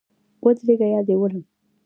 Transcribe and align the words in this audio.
ودرېږه 0.45 0.87
یا 0.93 1.01
دي 1.07 1.15
ولم 1.17 1.43